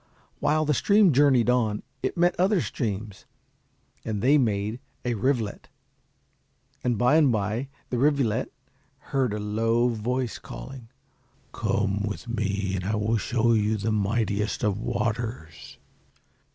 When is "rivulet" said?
5.13-5.69, 7.99-8.51